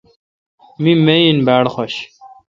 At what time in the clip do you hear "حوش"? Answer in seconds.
1.73-1.95